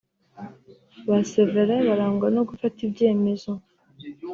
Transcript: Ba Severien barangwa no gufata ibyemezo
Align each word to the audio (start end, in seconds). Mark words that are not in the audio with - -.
Ba 1.07 1.17
Severien 1.31 1.83
barangwa 1.89 2.27
no 2.35 2.41
gufata 2.49 2.77
ibyemezo 2.87 3.51